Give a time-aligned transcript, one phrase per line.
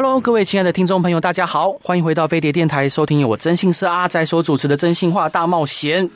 [0.00, 6.08] Hello，各位亲爱的听众朋友，大家好，欢迎回到飞碟电台，收听由我真心是阿仔所主持的《真心话大冒险》。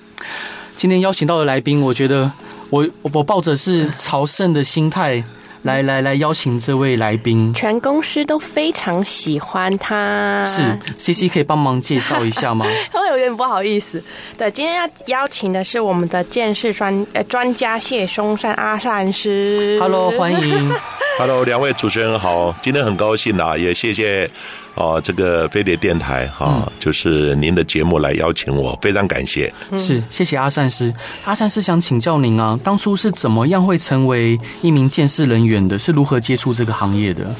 [0.76, 2.30] 今天邀请到的来宾，我觉得
[2.70, 5.24] 我我抱着是朝圣的心态
[5.62, 10.44] 来来来邀请这位来宾，全公司都非常喜欢他。
[10.44, 10.60] 是
[10.98, 12.66] CC 可以帮忙介绍一下吗？
[12.90, 14.02] 会 有点不好意思。
[14.36, 19.78] 对，今天要邀请的是我们的鉴识专呃专家谢松山阿善师。
[19.80, 20.72] Hello，欢迎。
[21.18, 24.28] Hello，两位主持人好，今天很高兴啊，也谢谢
[24.74, 29.52] 哦，这个飞碟电台哈，嗯、就是您的节目来邀请我，非常感谢。
[29.78, 30.92] 是，谢谢阿善师。
[31.24, 35.78] 阿善师想请教您啊，当初是怎么样会成为一名建设人员的？
[35.78, 37.34] 是如何接触这个行业的？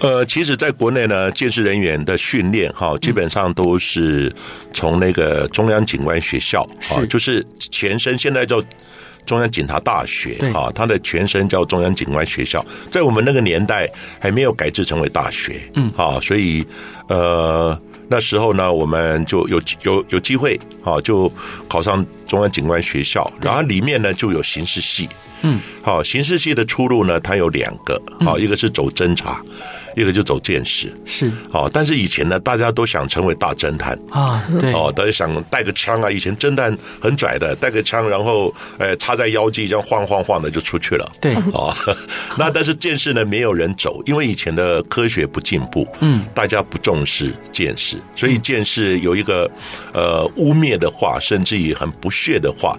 [0.00, 4.34] 呃，其实，在国内呢，建设人员的训练哈，基本上都是
[4.74, 8.62] 从那个中央警官学校啊，是就是前身，现在就。
[9.26, 16.64] 中央警察大学啊，它的前身叫中央警官学校，在我们那个年代还没有改制成为大学，嗯，啊，所以
[17.08, 21.30] 呃那时候呢，我们就有有有机会啊，就
[21.68, 25.08] 考上中央警官学校，然后里面呢就有刑事系，
[25.42, 29.40] 嗯，好，刑事系的出路呢，它有两个，啊，一个是走侦查。
[29.96, 36.10] 一个就走见识是哦，但是以前呢，大家都想成为大侦探啊，对哦，大家想带个枪啊。
[36.10, 41.10] 以前侦探很拽的，带个枪，然后呃插在腰际，这样晃晃晃的就出去了。
[41.18, 41.74] 对哦，
[42.36, 49.50] 那但是见识呢，没有人走，因为以前的科学不进步，嗯，大家不重视见识，所以见识有一个
[49.94, 52.76] 呃污蔑的话，甚至于很不屑的话。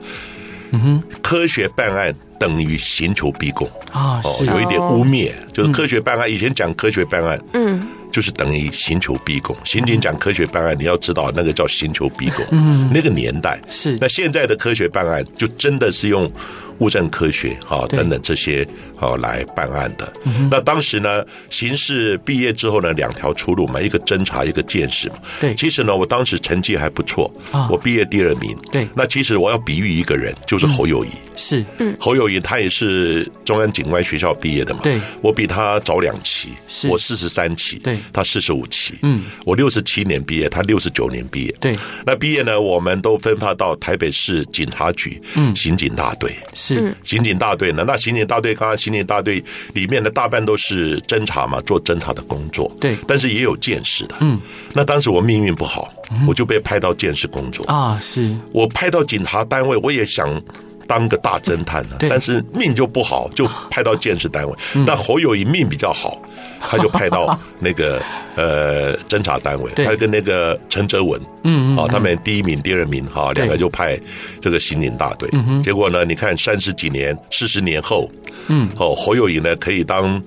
[0.72, 6.32] 嗯哼，科学办案等于刑求逼供啊，哦，有一点污蔑，就是科学办案。
[6.32, 9.56] 以前讲科学办案，嗯，就是等于刑求逼供。
[9.64, 13.98] 刑警讲科学办案，你要知道那个叫刑求逼供，嗯，那个年代是。
[14.00, 16.32] 那现在的科学办案，就真的是用。
[16.80, 18.68] 物证科学啊，等等这些
[19.00, 20.12] 啊来办案的。
[20.50, 25.16] 那当时呢，刑事毕业之后呢，两条出路嘛，一个侦查，一个见识嘛。
[25.40, 27.32] 对，其实呢，我当时成绩还不错，
[27.70, 28.58] 我毕业第二名。
[28.72, 31.10] 对，那其实我要比喻一个人，就是侯友谊。
[31.36, 34.80] 是，嗯，侯友谊他也是中央警官学校毕业的嘛。
[34.82, 38.96] 对，我比他早两期，是我四十三期，对，他四十五期。
[39.04, 41.56] 嗯，我六十七年毕业，他六十九年毕业。
[41.62, 46.36] 对，那毕业呢，我们都分发到台北市警察局，嗯，刑警大队。
[46.56, 46.67] 是，
[47.04, 47.58] 刑警大。
[47.58, 47.84] 队呢？
[47.88, 52.72] 那刑警大队，刚刚刑警大队里面的大半都是侦查嘛，做侦查的工作。
[52.80, 54.16] 对，但是也有见识的。
[54.20, 54.40] 嗯，
[54.74, 57.98] 那当时我命运不好，嗯、我就被派到见识工作啊。
[58.00, 60.40] 是我派到警察单位，我也想
[60.86, 64.54] 当个大侦探呢，对但是命就不好，就派到见识单位。
[64.76, 66.22] 嗯、那侯友谊命比较好。
[66.60, 68.02] 他就派到 那个
[68.36, 74.00] 呃侦查单位，他跟那个陈哲文，嗯嗯，啊，他们第一名、第二名哈，两个就派
[74.42, 75.30] 这个刑警大队。
[75.64, 78.10] 结果呢，你看三十几年、四十年后，
[78.48, 80.22] 嗯，哦，侯友宜呢可以当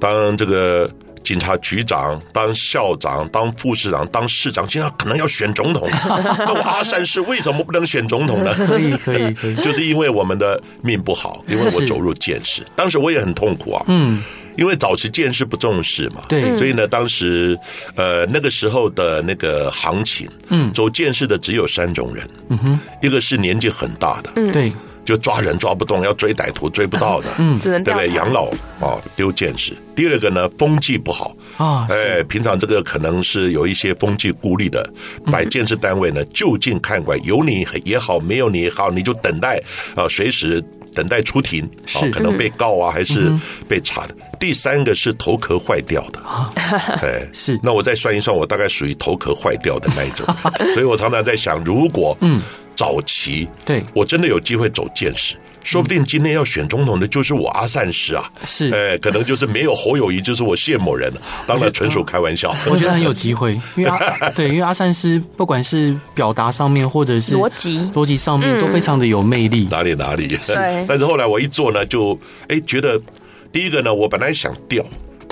[0.00, 0.88] 当这个
[1.24, 5.88] 警察局长、当校长、当副市长、当市长，现在可能要选总统。
[6.38, 8.52] 那我阿三师为什么不能选总统呢？
[8.66, 13.84] 可以，可以，可以，就是因为我们的命不好，因为我走入鉴识，当时我也很痛苦啊。
[13.88, 14.22] 嗯。
[14.56, 17.58] 因为早期鉴识不重视嘛，对，所以呢，当时
[17.96, 24.72] 呃那个时候的那个行情，嗯，走鉴识的只有三种人，嗯哼，一个是年纪很大的，嗯，对，
[25.04, 28.08] 就抓人抓不动，要追歹徒追不到的，嗯，对不对？
[28.12, 28.46] 养老
[28.80, 29.76] 啊，丢见识。
[29.94, 34.88] 第二个呢，风气不好啊，哎，平常这个可能是有一些风气孤立的，
[35.30, 39.62] 摆鉴识单位呢就近看管，有你也好，没有你也好，你就等待
[39.94, 40.64] 啊，随时。
[40.94, 43.28] 等待出庭，啊，可能被告啊，还是
[43.66, 44.14] 被查的。
[44.38, 46.20] 第三个是头壳坏掉的，
[47.02, 47.58] 哎， 是。
[47.60, 50.24] 那我再算一算，我大概属于头壳坏掉的那一种，
[50.72, 52.40] 所以我常常在想，如果嗯
[52.76, 55.36] 早期对我真的有机会走见识。
[55.62, 58.30] 说不定今天要选总统的就是我阿善师啊！
[58.46, 61.20] 是，哎，可能就是没有侯友谊，就是我谢某人了。
[61.46, 62.54] 当然纯属开玩笑。
[62.68, 69.66] 我觉得很有机会，因为阿 对，因为阿善师不管是表达上面，或者是逻辑逻辑上面，都非常的有魅力。
[69.70, 70.28] 哪里哪里？
[70.86, 72.18] 但是后来我一做呢，就
[72.48, 73.00] 哎觉得
[73.50, 74.84] 第一个呢，我本来想调。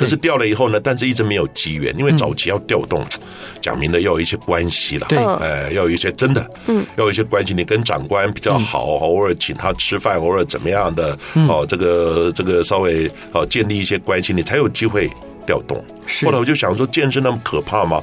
[0.02, 3.06] 可是掉了以后呢，但是一直没有机缘，因为早期要调动，
[3.62, 11.16] 讲明了要有一些关系了，对，哎，要有一些真的，嗯，要有一些关系，你跟长官比较好，偶尔请他吃饭，偶尔怎么样的，
[11.48, 15.08] 哦，这个这个稍微哦建立一些关系，你才有机会
[15.46, 15.82] 调动。
[16.24, 18.02] 后来我就想说，健身那么可怕吗？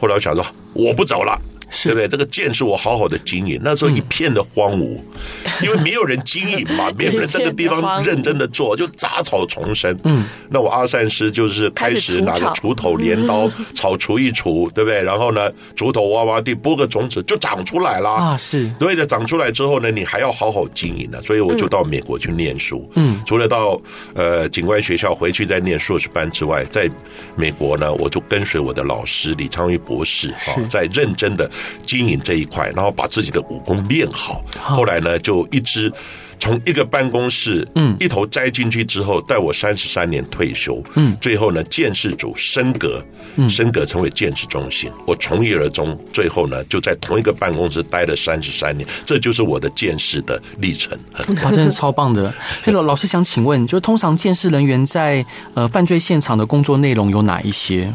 [0.00, 1.38] 后来我想说，我不走了。
[1.84, 2.08] 对不对？
[2.08, 4.98] 这个剑是我好好的经营，那时候一片的荒芜，
[5.62, 9.96] 因为没有人经营嘛， 没有人在这个地方认真的做，就杂草丛生。
[10.04, 15.02] 嗯，那我阿善师就是开始拿着锄头、镰刀，草锄一锄， 对不对？
[15.02, 18.36] 然后呢，锄头挖挖地，播个种子就长出来了啊。
[18.36, 22.90] 是，对的，长出来之后呢，你还要好好经营呢，所以我就到美国去念书。
[22.96, 23.80] 嗯，除了到
[24.14, 26.90] 呃警官学校回去再念硕士班之外，在
[27.36, 31.50] 美国呢，我就跟随我的老师李昌钰博士啊，在认真的。
[31.84, 34.42] 经营这一块，然后把自己的武功练好。
[34.60, 35.92] 后来呢，就一直
[36.38, 40.82] 从一个办公室，嗯，一头栽进去之后，带我三十三年退休。
[40.94, 43.04] 嗯，最后呢，剑士组升格，
[43.50, 44.90] 升格成为剑士中心。
[45.06, 48.88] 我从一而终，最后呢，就在同一个办公室待了三十三年。
[49.04, 50.98] 这就是我的剑士的历程。
[51.44, 52.34] 哇，真的超棒的！
[52.66, 57.92] 老 老师想请问，就通常剑士人员在呃犯罪现场的工作内容有哪一些？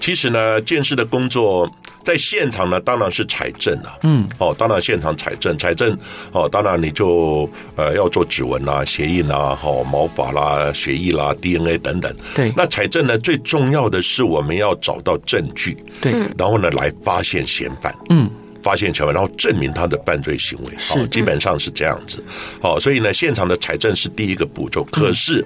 [0.00, 1.70] 其实呢，建设的工作。
[2.06, 3.98] 在现场呢，当然是采证了。
[4.04, 5.98] 嗯，哦，当然现场采证，采证
[6.30, 12.14] 哦，当然你就呃要做指纹啦、鞋印啦、哦毛发啦、血液啦、DNA 等等。
[12.32, 15.76] 对，那采证呢，最重要的是我们要找到证据。
[16.00, 17.92] 对，然后呢，来发现嫌犯。
[18.08, 18.30] 嗯，
[18.62, 20.72] 发现嫌犯，然后证明他的犯罪行为。
[20.78, 22.22] 好，基本上是这样子。
[22.62, 24.84] 好，所以呢，现场的采证是第一个步骤。
[24.92, 25.44] 可是，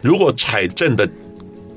[0.00, 1.06] 如果采证的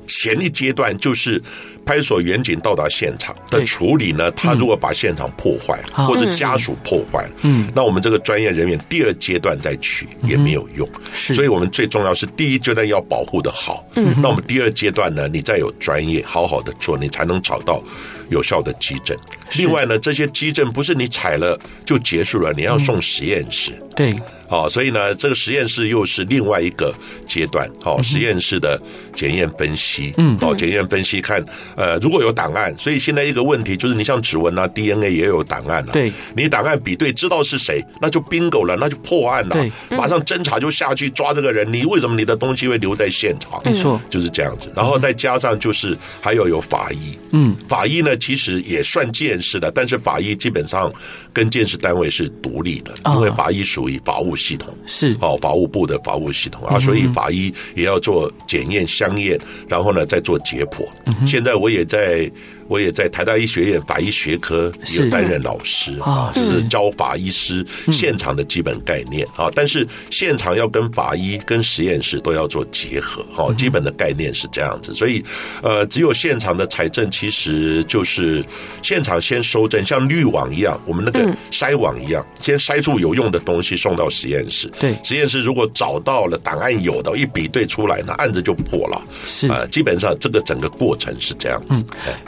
[0.06, 1.38] 前一阶段就是。
[1.84, 17.82] 派出所员警到达现场的处理呢，他如果把现场破坏，或者家属破坏了，嗯，那我们这个专业人员第二阶段再去也没有用，是，所以我们最重要是第一阶段要保护的好，嗯，那我们第二阶段呢，你再有专业好好的做，你才能找到
[18.30, 19.16] 有效的基证。
[19.56, 24.14] 另外呢，这些基证不是你采了就结束了，你要送实验室，对。
[24.52, 26.92] 好，所以呢，这个实验室又是另外一个
[27.24, 27.66] 阶段。
[27.80, 28.78] 好，实验室的
[29.14, 31.42] 检验分析，嗯，好，检验分析看，
[31.74, 41.66] 呃，如果有档案，所以现在一个问题就是，你像指纹啊、DNA 也有档案了，对，你档案比对知道是谁，那就 bingo 了，那就破案了，对，马上侦查就下去抓这个人。
[41.72, 43.58] 你为什么你的东西会留在现场？
[43.64, 44.70] 没错，就是这样子。
[44.76, 50.92] 然后再加上就是还有有法医，嗯，法医呢其实也算见识的，但是法医基本上
[51.32, 59.38] 跟建设单位是独立的，因为法医属于法务系统是哦，法务部的法务系统啊，所以法医也要做检验、相验，
[59.68, 60.86] 然后呢再做解剖。
[61.26, 62.30] 现在我也在。
[62.68, 69.50] 我也在台大医学院法医学科也有担任老师啊，是教法医师现场的基本概念啊。
[69.54, 74.94] 但是现场要跟法医跟实验室都要做结合，哈，基本的概念是这样子。
[74.94, 75.22] 所以
[75.62, 78.42] 呃，只有现场的财政其实就是
[78.82, 84.70] 现场先收证，像滤网一样，我们那个筛网一样，先筛出有用的东西送到实验室。
[84.80, 89.02] 对，实验室如果找到了档案有的，一比对出来，那案子就破了。
[89.26, 91.84] 是啊，基本上这个整个过程是这样子。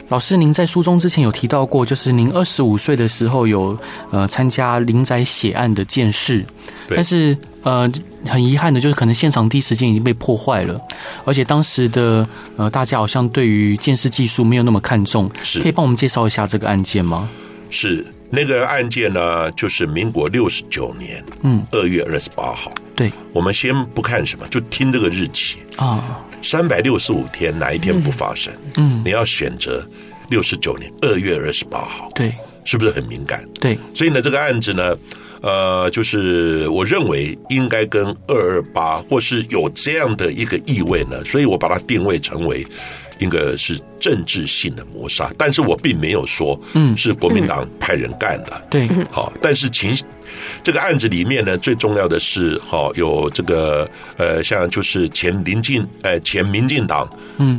[0.08, 0.23] 老师。
[0.36, 3.78] 您在书中之前有提到过，就是您二十五岁的时候有
[4.10, 6.42] 呃参加林宅血案的鉴识，
[6.88, 7.90] 但是呃
[8.26, 10.80] 很遗憾的就是可能现场第一时间已经被破坏了，
[11.24, 12.26] 而且当时的
[12.56, 17.28] 呃大家好像对于鉴识技术没有那么看重，是可以帮我们介绍一下这个案件吗？
[17.68, 28.52] 是那个案件呢，就是民国六十九年嗯二月二十八号，对，我们先不看什么，就听这个日期啊，三百六十五天哪一天不发生？
[28.76, 29.84] 嗯，你要选择。
[30.28, 32.34] 六十九年二月二十八号，对，
[32.64, 33.44] 是不是很敏感？
[33.60, 34.96] 对，所以呢，这个案子呢，
[35.42, 42.66] 呃，就是我认为应该跟二二八或是有这样的一个意味呢，所以我把它定位成为
[43.18, 49.96] 一个是政治性的谋杀，但是我并没有说，嗯，是国民党派人干的，对，好，但是情。
[50.64, 57.06] 这个案子里面呢，最重要的是，哈，有这个呃，像就是前林进，呃，前民进党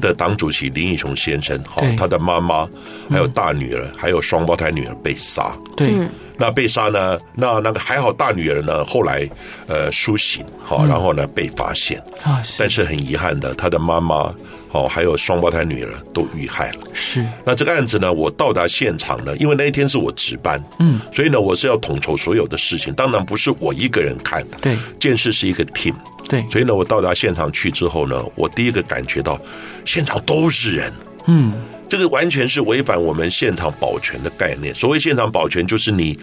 [0.02, 2.68] 的党主席林义雄先生，哈，他的妈妈，
[3.08, 5.56] 还有大女儿，还有双胞胎女儿被杀。
[5.78, 5.94] 对，
[6.36, 9.30] 那被杀呢，那那个还好，大女儿呢后来
[9.68, 14.34] 呃苏醒，好，然后呢被发现，啊，但是很遗憾的，他的妈妈。
[14.72, 16.80] 哦，还有双胞胎女儿都遇害了。
[16.92, 24.58] 是，那这个案子呢，我到达现场呢，因为那一天是我值班，嗯，所以呢，我是要统筹所有的事情，当然不是我一个人看的。
[24.62, 25.94] 对，鉴识是一个 team。
[26.28, 29.40] 对，所以呢，我到达现场去之后呢，我第一个感觉到
[29.86, 30.92] 现场都是人。
[31.28, 31.54] 嗯，
[31.88, 34.74] 这个完全是违反我们现场保全的概念。
[34.74, 36.18] 所谓现场保全，就是你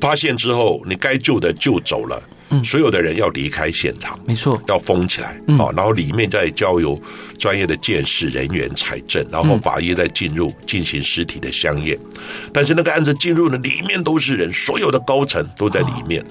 [0.00, 2.20] 发现之后，你该救的救走了。
[2.52, 7.00] 嗯，所有的人要离开现场，没错，要封起来，好，然后里面再交由
[7.40, 11.98] 专业的鉴识人员采证，然后法医再进入进行尸体的相验。
[12.52, 16.22] 但是那个案子进入呢，里面都是人，所有的高层都在里面，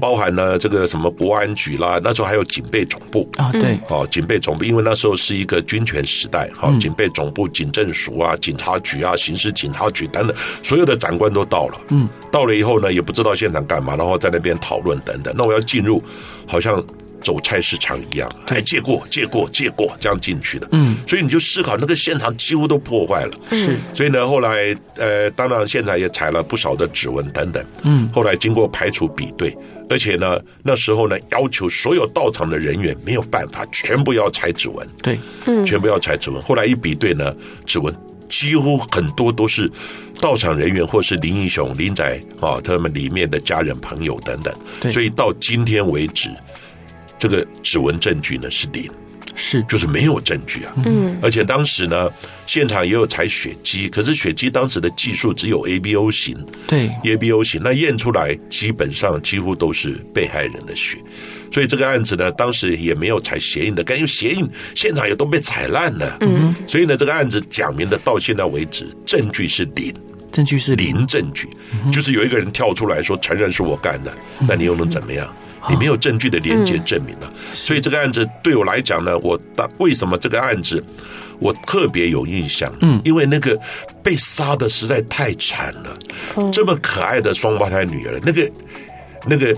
[0.00, 11.80] 包含了这个什么国安局啦，那时候还有警备总部啊，对，哦，警备总部，因为那时候是一个军权时代，好，警备总部、警政署啊、警察局啊、刑事警察局等等，所有的长官都到了。
[11.90, 15.32] 嗯，到了以后呢，也不知道现场干嘛，然后在那边讨论等等。
[15.38, 16.02] 那我要进入，
[16.46, 16.84] 好像。
[17.26, 20.68] 走菜市场一样，还借过、借过、借过，这样进去的。
[20.70, 23.32] 嗯，所以你就思考，那个现场几乎都破坏了。
[23.50, 27.66] 是，所以呢，后来呃，当然现场也采了不少的指纹等等。
[27.82, 29.52] 嗯，后来经过排除比对，
[29.90, 34.86] 而且呢，那时候呢，要求所有到场的人员没有办法全部要采指纹。
[35.02, 36.40] 对，嗯，全部要采指纹。
[36.40, 37.34] 后来一比对呢，
[37.66, 37.92] 指纹
[38.28, 39.68] 几乎很多都是
[40.20, 44.54] 到场人员或是林英雄、林仔啊，他们里面的家人、朋友等等。
[44.80, 46.30] 对，所以到今天为止。
[47.18, 48.90] 这个指纹证据呢是零，
[49.34, 49.62] 是。
[49.68, 50.72] 就是没有证据啊。
[50.84, 52.10] 嗯，而且当时呢，
[52.46, 60.96] 现场也有采血迹，可是血迹当时的技术只有 ABO 型，对，ABO 型，那验出来基本上几乎都是被害人的血，
[61.52, 66.18] 所以这个案子呢，当时也没有采鞋印的，因为鞋印现场也都被踩烂了。
[66.20, 69.92] 嗯，所以呢，这个案子讲明的到现在为止，证据是零，
[70.32, 71.48] 证据是零，零证据，
[71.92, 74.12] 就是有一个人跳出来说承认是我干的，
[74.46, 75.34] 那你又能怎么样？
[75.68, 80.82] 你没有证据的连接证明了，所以这个案子对我来讲呢，我当为什么这个案子
[81.38, 82.72] 我特别有印象？
[82.80, 83.58] 嗯，因为那个
[84.02, 85.94] 被杀的实在太惨了，
[86.52, 88.50] 这么可爱的双胞胎女儿，那个
[89.26, 89.54] 那个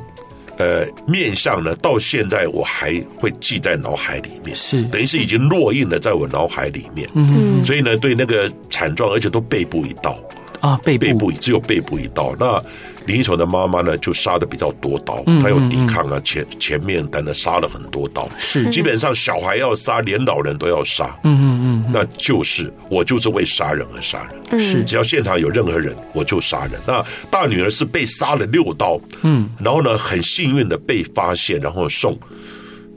[0.57, 4.83] 呃面相呢，到现在我还会记在脑海里面，是。
[4.87, 7.09] 等于是已经烙印了在我脑海里面。
[7.15, 10.19] 嗯，所以呢，对那个惨状，而且都背部一刀
[10.61, 12.63] 啊，背背部只有背部一刀那。
[13.07, 18.69] 林义雄的妈妈呢，就杀的比较多刀，她有抵抗啊，前前面等等杀了很多刀，是。
[18.69, 24.85] 基本上小孩要杀，连老人都要杀，嗯嗯嗯，那就是我就是为杀人而杀人，是。
[24.85, 26.73] 只要现场有任何人，我就杀人。
[26.87, 32.15] 那大女儿是被杀了六刀，嗯，然后呢，很幸运的被发现，然后送。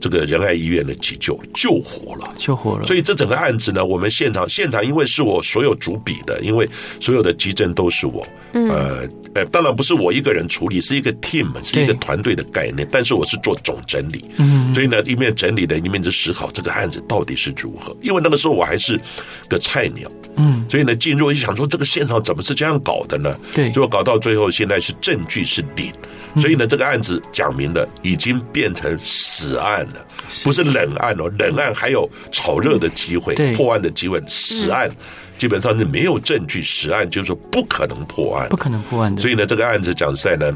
[0.02, 2.84] 这个仁爱医院的急救救活了，救活了。
[2.88, 6.68] 所以这整个案子呢，我们现场现场因为是我所有主笔的，因为
[6.98, 12.86] 所有的急诊都是我，嗯、呃呃，当然不是我一个人处理，是一个 team，是一个团队的概念。
[12.90, 17.96] 但是我是做总整理，嗯，所以呢，一面整理的，一面就思考这个案子到底是如何。
[18.02, 19.00] 因为那个时候我还是
[19.48, 23.38] 个菜鸟，嗯，所以呢，进入一想说这个现场怎么是这样搞的呢？
[23.54, 25.92] 对，结果搞到最后，现在是证据是零。
[26.40, 30.06] 所以呢，这个案子讲明了，已经变成死案了，
[30.44, 31.30] 不是冷案哦。
[31.38, 34.20] 冷案还有炒热的机会，破案的机会。
[34.28, 34.90] 死案
[35.38, 39.20] 基本上是没有证据，死案就是不可能破案，不可能破案的。
[39.20, 40.54] 所以呢，这个案子讲实在呢。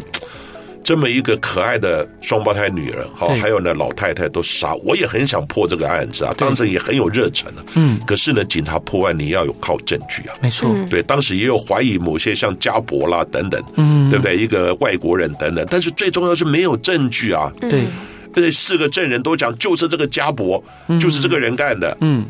[0.87, 7.65] 这么一个可爱的双胞胎女儿，好，还有呢老太太都杀，我也很想破这个案子啊，当时也很有热忱啊。
[7.75, 14.37] 嗯，可是呢，警察破案你要有靠证据啊，没错，对，当时也有怀疑某些像家伯啦等等，嗯，对不对？
[14.37, 17.85] 一个外国人等等，但是最重要是没有证据啊，对，
[18.33, 20.63] 这四个证人都讲就是这个家伯，
[21.01, 22.25] 就是这个人干的，嗯。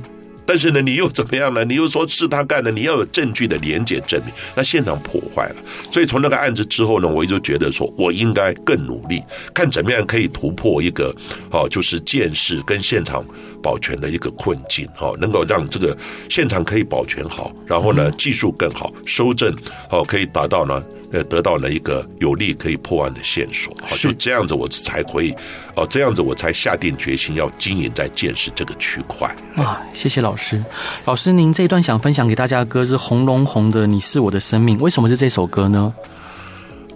[0.46, 1.64] 但是呢，你又怎么样呢？
[1.64, 4.32] 你又说是他干的，你要有证据的连结证明。
[4.54, 5.56] 那现场破坏了，
[5.90, 9.22] 所以从那个案子之后呢，我一直觉得说，我应该更努力，
[9.52, 11.14] 看怎么样可以突破一个，
[11.50, 13.24] 哦，就是见识跟现场
[13.62, 15.96] 保全的一个困境，哦，能够让这个
[16.30, 19.52] 现场可以保全好，然后呢，技术更好，收证，
[19.90, 20.82] 哦，可以达到呢。
[21.12, 25.32] 呃，得到了一个有利可以破案的线索，好，就这样子，我才可以，
[25.76, 29.32] 哦，这样子我才下定决心要经营在鉴识这个区块。
[29.54, 30.62] 啊，谢谢老师，
[31.04, 35.94] 老师，您这一段想分享给大家的歌是红龙红的《你是我的生命》，为什么是这首歌呢？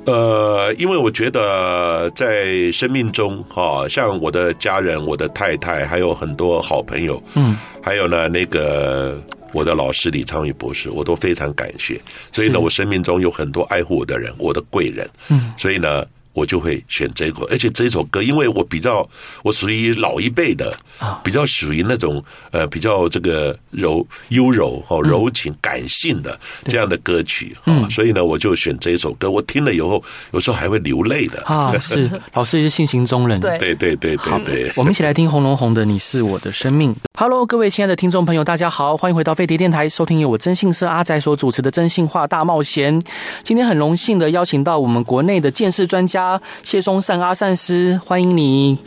[0.07, 9.23] 呃，因为我觉得在生命中，哈，像我的家人、我的太太，还有很多好朋友，嗯，还有呢，那个。
[9.53, 12.01] 我的老师李昌钰博士，我都非常感谢。
[12.33, 15.09] 所以呢，我生命中有很多爱护我的人，我的贵人。
[15.29, 16.05] 嗯，所以呢。
[16.33, 19.07] 我就会选这首，而且这一首歌，因为我比较，
[19.43, 20.77] 我属于老一辈的，
[21.25, 22.23] 比较属于那种
[22.53, 29.29] 呃，比较这个柔优柔哦，柔情感性的这样的歌曲啊，所以呢，我就选这一首歌。
[29.29, 31.77] 我听了以后，有时候还会流泪的啊。
[31.83, 34.73] 是老师也是性情中人，对对对对对对。
[34.77, 36.95] 我们一起来听红龙红的《你是我的生命》。
[37.19, 43.01] Hello，各位亲爱的听众朋友，大家好，欢迎回到飞碟电台，收听由我征信社阿仔所主持的《征信话大冒险》。
[43.43, 46.20] 今天很荣幸的邀请到我们国内的鉴识专家。
[46.63, 48.79] 谢松善阿善师，欢迎你。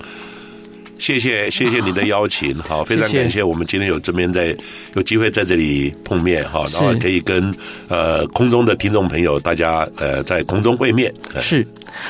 [0.99, 4.55] 谢谢谢谢你的邀请，好，非常感谢我们今天有这边在
[4.93, 7.53] 有机会在这里碰面哈，然后可以跟
[7.89, 11.13] 呃空中的听众朋友大家呃在空中会面。
[11.41, 11.67] 是，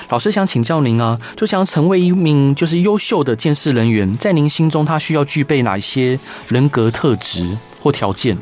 [0.09, 7.49] 老师想请教您啊，就想成为一名就是优秀的监视人员，在您心中他需要具备哪些人格特质
[7.79, 8.37] 或条件？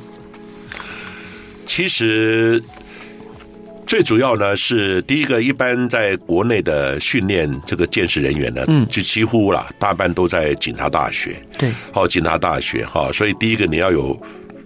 [1.66, 2.62] 其实。
[3.92, 14.18] 最主要呢是第一个，一般在国内的训练这个见识人员呢，嗯，就几乎啦，大半都在警察大学，对，哦，警察大学哈，所以第一个你要有。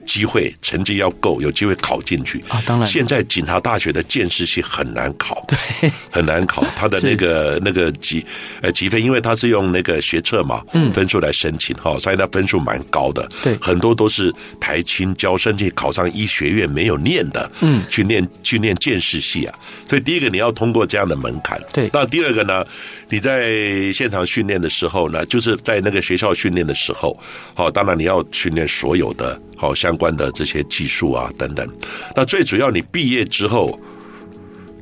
[0.06, 2.62] 机会成绩要够，有机会考进去啊！
[2.66, 6.64] 当然，现在警察大学的建识系很难考，对，很难考。
[6.78, 8.26] 他的那个那个级
[8.62, 13.28] 呃级分，因为他是用那个学测嘛，嗯，分数来申请哈，所以他分数蛮高的。
[13.44, 19.60] 对，很多都是台青教申请考上医学院没有念的，嗯，去念去念建识系啊。
[19.90, 21.90] 所以第一个你要通过这样的门槛，对。
[21.92, 22.66] 那第二个呢？
[23.10, 27.18] 你在现场训练的时候呢，就是在那个学校训练的时候，
[27.54, 31.68] 好，当然你要训练所有的好相关的这些技术啊等等。
[32.16, 33.80] 那最主要，你毕业之后，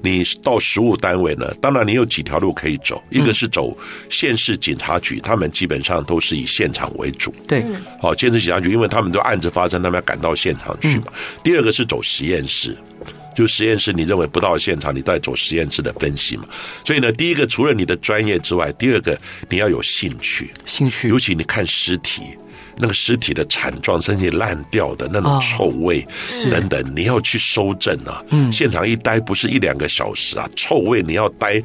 [0.01, 3.77] 你到实务单位呢，当然你有几条路可以走，一个是走
[4.09, 7.65] 县市警察局，他们基本上都是以现场为主，对，
[7.99, 11.05] 好，县市警察局，因为他们都案子发生，他们要赶到现场去嘛。
[11.43, 12.77] 第二个是走实验室。
[13.35, 16.45] 就实验室，你认为不到现场，你再做实验室的分析嘛？
[16.85, 19.17] 所以呢，第一个除了你的专业之外，第二个
[19.49, 21.09] 你要有兴趣，兴趣。
[21.09, 22.21] 尤其你看尸体，
[22.77, 26.05] 那个尸体的惨状，甚至烂掉的那种臭味
[26.49, 28.23] 等等，你要去收证啊。
[28.29, 31.61] 嗯，现场一待不是一两个小时啊，臭味你要待。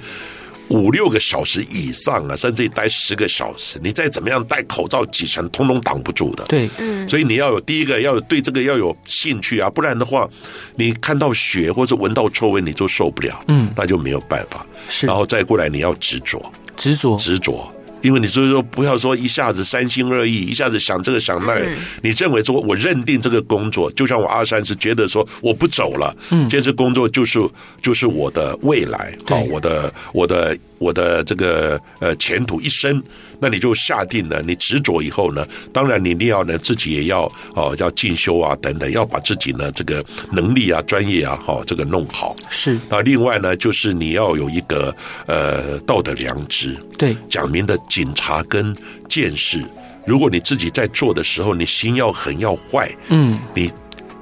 [0.69, 6.45] 五六个小时以上啊，甚至于待十个小时，你再怎么样戴口罩几层，通通挡不住的。
[6.45, 10.29] 对，嗯，所以你要有第一个要有对这个要有兴趣啊，不然的话，
[10.77, 13.43] 你看到血或者闻到臭味，你就受不了。
[13.49, 14.67] 嗯，那就没有办法。
[14.89, 16.41] 是，然后再过来，你要执着，
[16.77, 17.71] 执着，执着。
[18.03, 21.67] 因为你就是说，不要说一下子三心二意，一下子想这个想那个。
[22.03, 27.41] 你认为说，我认定这个工作，就像我二三是觉得说，我不走了，嗯，这次工作就是
[27.83, 33.03] 就是我的未来，好，我的我的我的这个呃前途一生。
[33.41, 42.35] 那你就下定了，你执着以后呢，当然你一定要呢自己也要哦要进修啊等等，要把自己呢这个能力啊专业啊好这个弄好。
[42.51, 44.93] 是啊，另外呢就是你要有一个
[45.27, 46.77] 呃道德良知。
[46.97, 48.75] 对，讲明的警察跟
[49.09, 49.65] 见识，
[50.05, 53.71] 如果你自己在做的时候，你心要狠要坏，嗯，你。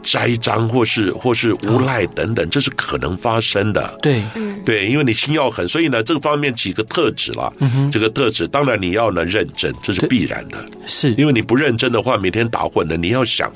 [0.07, 3.99] 栽赃或是或是无赖等等，这是可能发生的。
[4.01, 4.23] 对，
[4.65, 10.65] 对，因为你心要狠，所以呢，这个方面几个特质啦，嗯，这个特质，当然你要能认真，这是必然的。
[10.87, 13.53] 是，因为你不认真的话，每天打混的，你要想。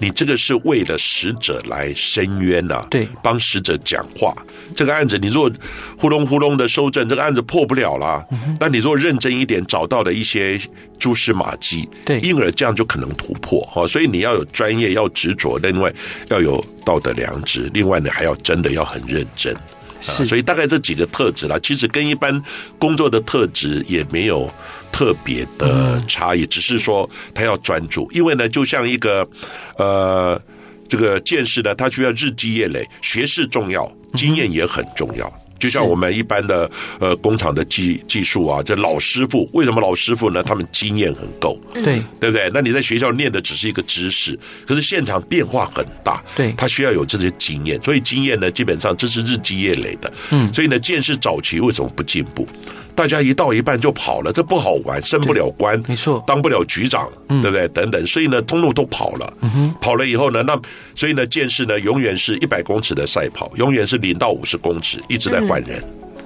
[0.00, 4.34] 你这个是为了死者来伸冤呐、啊，对，帮死者讲话。
[4.74, 5.50] 这个案子你如果
[5.98, 8.24] 呼隆呼隆的收证，这个案子破不了啦。
[8.30, 10.58] 嗯、那你如果认真一点，找到了一些
[10.98, 13.86] 蛛丝马迹，对，因而这样就可能突破哈。
[13.86, 15.92] 所以你要有专业，要执着，另外
[16.28, 19.54] 要有道德良知，另外呢还要真的要很认真。
[20.00, 22.42] 是，所以大概这几个特质啦，其实跟一般
[22.78, 24.50] 工作的特质也没有
[24.92, 29.28] 特别的差异，只是说他要专注，因为呢，就像一个
[29.76, 30.40] 呃，
[30.88, 35.32] 这个见识呢，他需要日积月累，学识重要，经验也很重要。
[35.58, 40.42] 就像我们一般的呃工厂的技技术啊，这老师傅为什么老师傅呢？
[40.42, 42.50] 他们经验很够，对对不对？
[42.54, 50.10] 那你在学校念的只是一个知识，可是现场变化很大，对，他需要有这些经验，所以经验呢，基本上这是日积月累的。
[50.30, 52.48] 嗯，所以呢，见识早期为什么不进步？
[52.94, 57.66] 大家一到一半就跑了，这不好玩，升不了官，没错，当不了局长，对不对？
[57.68, 59.32] 等等，所以呢，通路都跑了。
[59.40, 60.60] 嗯，跑了以后呢，那
[60.94, 65.82] 所以呢，鉴识呢，永远是一百公尺的赛跑，永远是零到五十公尺，一直在换人，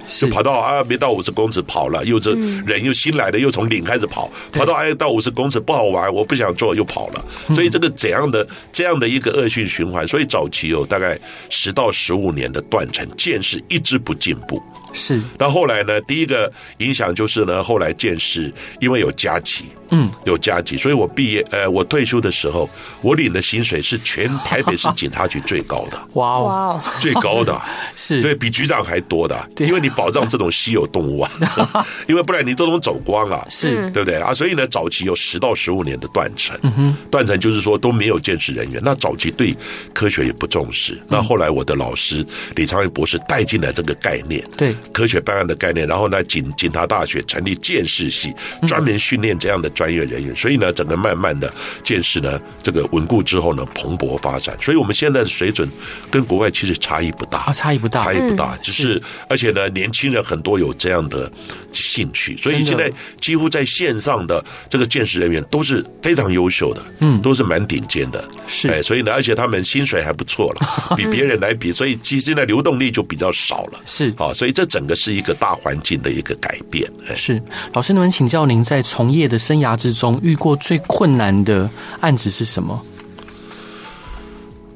[0.09, 2.33] 就跑到啊，没到五十公尺跑了，又这
[2.67, 7.25] 人又新来的，又从零开始跑，跑到哎到五十公尺不好玩，我不想做，又跑了。
[7.55, 10.07] 所以这个怎样的这样的一个恶性循环？
[10.09, 11.19] 所以早期有大概
[11.51, 14.61] 十到十五年的断层，见识一直不进步。
[14.95, 16.01] 是，那后来呢？
[16.03, 22.71] 第一个影响就是呢，后来见识因为有加级，嗯，有加级，所以我毕业，呃，我退休的时候，
[23.03, 27.61] 我领的薪水是全台北市警察局最高的， 哇哦，最高的，
[27.97, 28.23] 是。
[28.23, 31.31] 对比局长还多的，因为你保障这种稀有动物啊，
[32.07, 33.91] 因为不然你都能走光了，是。
[33.91, 34.21] 对不对？
[34.21, 34.33] 啊？
[34.33, 39.55] 所以呢，早期有十到十五年的断层，嗯哼，断层就是说都没有见识人员，那早期对
[39.93, 44.75] 科学也不重视，那后来我的老师李长云博士带进来这个概念，对。
[44.93, 48.35] 科学办案的概念，然后呢，警警察大学成立建识系，
[48.67, 50.35] 专门训练这样的专业人员。
[50.37, 54.57] 所以呢，整个慢慢的建识呢，这个稳固之后呢，蓬勃发展。
[54.61, 55.69] 所以我们现在的水准
[56.11, 58.57] 跟国外其实差异不大，差异不大，差异不大。
[58.63, 61.31] 只是而且呢，年轻人很多有这样的
[61.73, 68.27] 兴趣，所以现在几乎在线上的这个鉴识人员都是非常优秀的，嗯，都是蛮顶尖的。
[68.47, 73.81] 是，哎，所以呢，而且他们薪水还不错了， 比别人来比，所以其实现在流动力就比较少了。
[73.87, 76.91] 是，啊，所以这整个是一个大环境的一个改变。
[77.15, 77.41] 是，
[77.75, 82.83] 老师，能请教您在从业的生涯之中遇过最困难的案子是什么？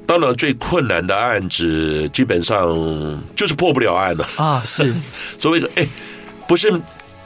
[0.06, 2.72] 当然，最困难的案子基本上
[3.34, 4.62] 就是破不了案了啊。
[4.64, 4.94] 是，
[5.36, 5.84] 所谓的哎，
[6.46, 6.72] 不是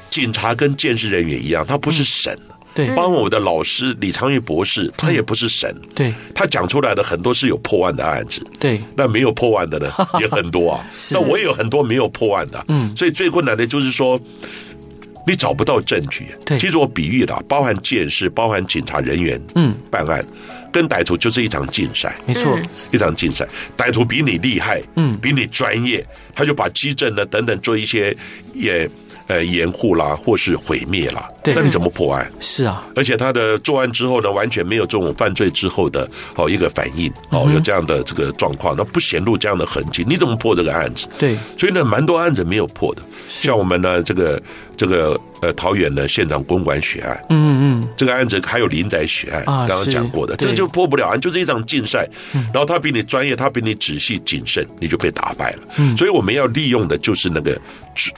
[0.09, 2.35] 警察跟鉴识人员一样，他不是神。
[2.49, 5.75] 嗯对，包括我的老师李长玉博士，他也不是神。
[5.95, 8.43] 对，他讲出来的很多是有破案的案子。
[8.59, 10.89] 对，那没有破案的呢， 也很多啊。
[11.11, 12.65] 那我也有很多没有破案的。
[12.69, 14.19] 嗯，所以最困难的就是说，
[15.27, 16.29] 你找不到证据。
[16.47, 20.25] 对，其实我比喻了，包含鉴识，包含警察人员，嗯，办案
[20.73, 22.17] 跟歹徒就是一场竞赛。
[22.27, 22.59] 没错，
[22.91, 23.47] 一场竞赛。
[23.77, 26.03] 歹徒比你厉害，嗯，比你专业，
[26.35, 28.17] 他就把基证呢等等做一些
[28.55, 28.89] 也。
[29.29, 32.31] 呃，掩护啦，或是毁灭啦，对，那你怎么破案？
[32.41, 41.07] 是啊，而且他的作案之后呢，完全没有这种犯罪之后的哦一个反应哦，有这样的这个状况，那不显露这样的痕迹，你怎么破这个案子？
[41.19, 44.41] 对，所以呢，蛮多案子没有破的，像我们呢，这个
[44.77, 47.81] 这个呃桃园的现场公馆血案，嗯嗯。
[47.81, 55.63] 嗯，这个案子还有林宅血案，刚刚讲过的，这就破不了案，就是一场竞赛，然后他比你专业，他比你仔细谨慎，你就被打败了。
[55.79, 57.61] 嗯，所以我们要利用的就是那个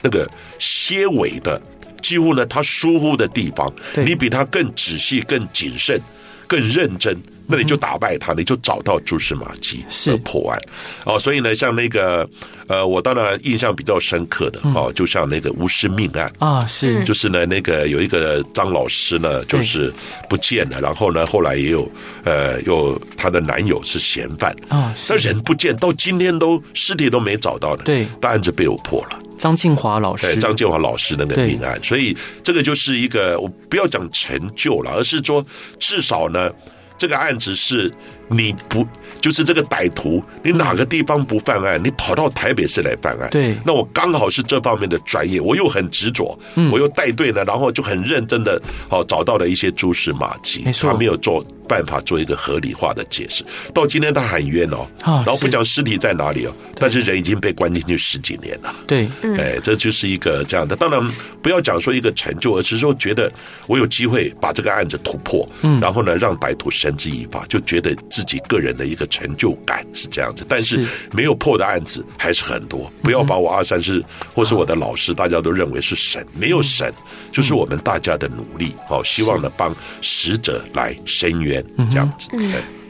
[0.03, 1.07] 那个些。
[1.15, 1.61] 尾的
[2.01, 5.97] 几乎呢，他疏忽的地方，你比他更仔细、更谨慎、
[6.45, 10.15] 更认真，那你就打败他，你就找到蛛丝马迹，是。
[10.17, 10.59] 破案。
[11.03, 12.27] 哦，所以呢，像那个
[12.67, 16.31] 呃，我当然印象比较深刻的哦，就像那个巫师命案。
[16.39, 19.93] 啊，是，就是呢，那个有一个张老师呢，就是
[20.29, 21.89] 不见了，然后呢，后来也有
[22.23, 24.55] 呃，有他的男友是嫌犯。
[24.69, 29.19] 啊，那人不见，到今天都尸体都没找到的，对，但案子被我破了。
[29.37, 35.45] 张静华老师，对，张静华老师那个命案，所以这个就是一个，我不要讲成就了，而是说
[35.77, 36.49] 至少呢，
[36.97, 37.91] 这个案子是
[38.27, 38.87] 你不。
[39.21, 43.27] 就是这个歹徒，你哪个地方不犯案，你跑到台北市来犯案。
[43.31, 46.37] 对，那我刚好是这方面的专业，我又很执着，
[46.71, 50.61] 我又带队了，然后就很认真的，好找到了一些蛛丝马迹。
[50.63, 53.43] 没错，他没有做办法做一个合理化的解释。
[53.73, 58.75] 到今天他喊冤哦，然后不讲尸体在哪里哦，但是人已经被关进去十几年了。
[58.85, 59.07] 对，
[59.39, 60.75] 哎，这就是一个这样的。
[60.75, 61.01] 当然
[61.41, 63.31] 不要讲说一个成就，而是说觉得
[63.65, 69.05] 我有机会把这个案子突破，嗯，然后呢让歹徒绳之以法，就觉得自己个人的一个。
[69.15, 72.91] 成就感是这样子，但是没有破的案子还是很多。
[73.01, 76.91] 不要把我阿三师或是我的老师，大家都认为是神，没有神，
[77.31, 78.73] 就是我们大家的努力。
[78.89, 82.27] 好，希望呢帮死者来伸冤，这样子。
[82.31, 82.45] 对，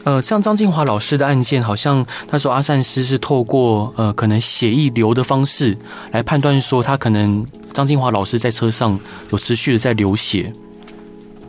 [0.05, 5.77] 呃，像张静华老师的案件，好像他说阿善师是透过呃可能血液流的方式
[6.11, 8.99] 来判断说他可能张静华老师在车上
[9.31, 10.51] 有持续的在流血。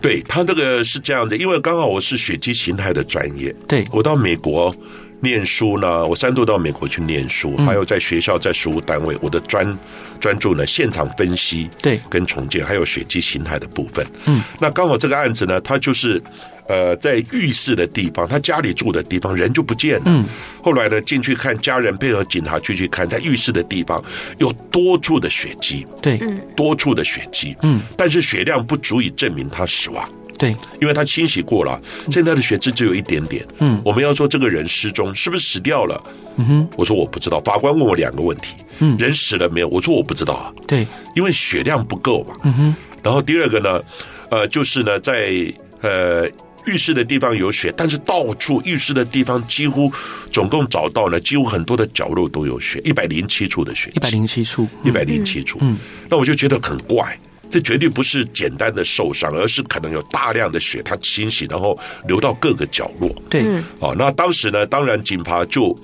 [0.00, 4.74] 对，他这个是这样子，因为刚好我是血肌形态的专业，对，我到美国
[5.20, 9.78] 念书呢，我三度到美国去念书，还有在学校在实务单位，我的专
[10.20, 16.22] 专注呢现场分析，对，跟重建，还有血肌形态的部分，嗯，那刚好这个案子呢，它就是。
[16.68, 20.02] 呃，在浴室的地方，他家里住的地方，人就不见了。
[20.06, 20.24] 嗯，
[20.62, 24.02] 后来呢，进去看，家人配合警察去去看，在浴室的地方
[24.38, 26.18] 有多处的血迹，对，
[26.56, 36.02] 多处的血迹，嗯，但是血量不足以证明他死亡，对，因为他清洗过了，现在的血渍只有一点点，嗯，我们要说这个人失踪，是不是死掉了？
[36.38, 37.38] 嗯哼，我说我不知道。
[37.40, 39.68] 法官问我两个问题，嗯，人死了没有？
[39.68, 43.80] 我说我不知道啊，对，因为血量不够嘛，嗯哼，然后第二个呢，
[44.30, 45.32] 呃，就是呢，在
[45.80, 46.28] 呃。
[46.66, 49.90] 浴室的地方有血，但是到处浴室的地方几乎
[50.30, 55.58] 总共找到了，几乎很多的角落都有血，一百零七处的血，一百零七处，一百零七处。
[55.62, 57.18] 嗯，那我就觉得很怪，
[57.50, 63.14] 这绝对不是简单的受伤，而是可能有大量的血，它清洗然后流到各个角落。
[63.30, 63.44] 对，
[63.78, 65.76] 哦，那当时呢，当然警察就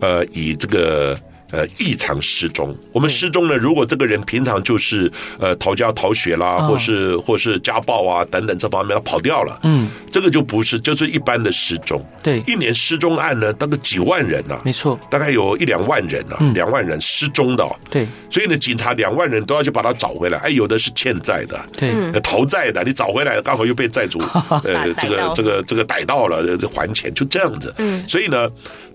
[0.00, 1.18] 呃以这个。
[1.50, 2.76] 呃，异常失踪。
[2.92, 12.04] 我们失踪呢，如果这个人平常就是呃逃家逃学啦，或是或是家暴啊等等这方面，他跑掉了，嗯，这个就不是，就是一般的失踪。
[12.22, 17.66] 对，一年失踪案呢，大概几万人呢，没错，大概有一两万人呢，两万人失踪的。
[17.90, 20.38] 对，所以呢，警察两万人都要去把他找回来。
[20.38, 24.18] 哎，有的是欠债的，对，逃债的，你找回来刚好又被债主
[24.64, 27.74] 呃这个这个这个逮到了，还钱就这样子。
[27.78, 28.46] 嗯，所以呢。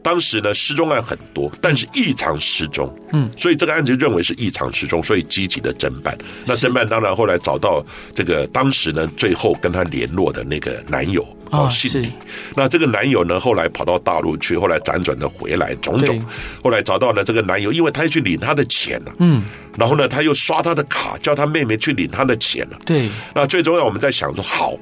[0.04, 6.16] 当时呢，失踪案很多，但是异常失踪，嗯，所以这个案子就认为是异常失踪，所以积极的侦办。
[6.46, 12.12] 那侦办当然后来找到这个当时呢，最后跟他联络的那个男友哦，姓李。
[12.54, 16.22] 那这个男友呢，后来跑到大陆去，后来辗转的回来，种种。
[16.62, 19.42] 后来找到了这个男友，因为他要去领他的钱了，嗯，
[19.78, 23.10] 然后呢，他又刷他的卡，叫他妹妹去领他的钱了，对。
[23.34, 24.74] 那最重要，我们在想说，好。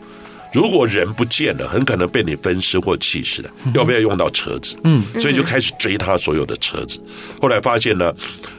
[0.51, 3.49] 如果人不见了，很可能被你分尸或弃尸了。
[3.73, 4.77] 要不要用到车子？
[4.83, 6.99] 嗯，所以就开始追他所有的车子。
[7.41, 8.13] 后来发现呢，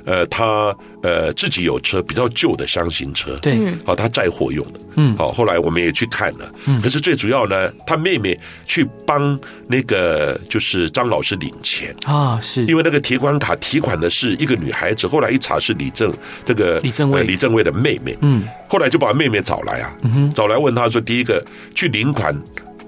[0.05, 3.37] 呃，他呃自己有车，比较旧的厢型车。
[3.43, 4.81] 对，好，他载货用的。
[4.97, 6.53] 嗯，好，后来我们也去看了。
[6.67, 9.38] 嗯，可是最主要呢，他妹妹去帮
[9.69, 16.12] 那个就是张老师领钱啊，是因为那个提款卡提款的是一个女孩子，后来一查是李正
[16.45, 18.17] 这个李正卫李正卫的妹妹。
[18.21, 19.95] 嗯，后来就把妹妹找来啊，
[20.35, 21.43] 找来问他说，第一个。
[21.75, 22.38] 去领款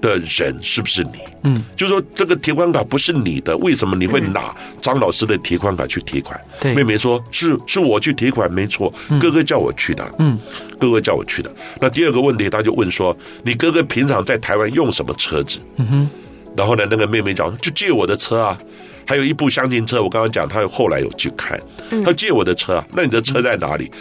[0.07, 1.19] 的人是不是你？
[1.43, 6.39] 嗯，就说这个提款卡不是你的，为什么你会拿张老师的提款卡去提款？
[6.59, 10.09] 对，妹妹说是是我去提款，没错，哥哥叫我去的。
[10.19, 10.39] 嗯，
[10.79, 11.53] 哥哥叫我去的。
[11.79, 15.59] 那第二个问题，他就问说，你哥哥平常在台湾用什么车子？
[15.77, 16.09] 嗯哼，
[16.55, 18.57] 然后呢，那个妹妹讲就借我的车啊，
[19.05, 21.59] 还有一部厢型车，我刚刚讲，他后来有去看，
[22.03, 23.91] 他借我的车啊，那你的车在哪里？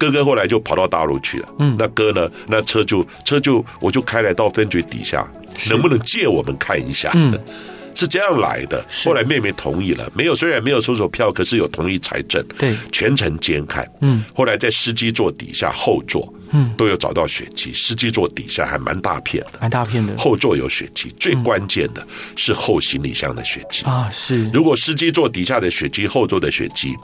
[0.00, 1.48] 哥哥后来就跑到大陆去了。
[1.58, 2.30] 嗯，那哥呢？
[2.48, 5.30] 那车就车就我就开来到分局底下，
[5.68, 7.10] 能不能借我们看一下？
[7.14, 7.38] 嗯，
[7.94, 8.82] 是这样来的。
[9.04, 12.42] 后来妹妹同意了，没有虽然没有收手票，可是有同意财政。
[12.56, 13.86] 对，全程监看。
[14.00, 17.70] 嗯，后来在司机座底下后座，嗯，都有找到血迹。
[17.74, 20.16] 司机座底下还蛮大片的，蛮大片的。
[20.16, 22.02] 后座有血迹，最关键的
[22.36, 24.08] 是后行李箱的血迹啊。
[24.10, 26.96] 是，如果司机座底下的血迹，后座的血迹。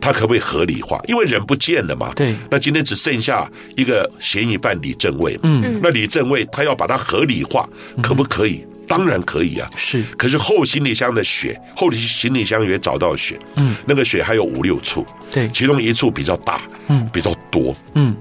[0.00, 1.00] 他可不可以合理化？
[1.06, 2.12] 因为人不见了嘛。
[2.14, 2.34] 对。
[2.50, 5.38] 那今天只剩下一个嫌疑犯李正卫。
[5.42, 5.80] 嗯。
[5.82, 7.68] 那李正卫他要把它合理化，
[8.02, 8.64] 可不可以？
[8.86, 9.70] 当然可以啊。
[9.76, 10.02] 是。
[10.16, 13.38] 可是后行李箱的血，后行李箱也找到血。
[13.56, 13.76] 嗯。
[13.86, 15.06] 那个血还有五六处。
[15.30, 15.48] 对。
[15.48, 16.60] 其中一处比较大。
[16.88, 17.08] 嗯。
[17.12, 17.74] 比较多。
[17.94, 18.16] 嗯。